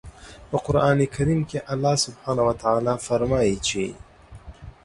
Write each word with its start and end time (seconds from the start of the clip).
په 0.49 0.57
قرآن 0.65 0.99
کریم 1.15 1.41
کې 1.49 1.59
الله 1.73 1.95
سبحانه 2.05 2.41
وتعالی 2.49 2.95
فرمايي 3.05 3.55
چې 3.67 3.83